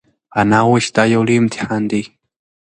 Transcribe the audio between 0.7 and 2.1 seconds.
چې دا یو لوی امتحان دی.